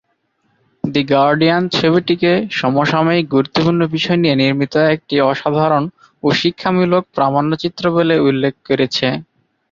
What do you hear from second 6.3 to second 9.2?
শিক্ষামূলক প্রামাণ্যচিত্র বলে উল্লেখ করেছে।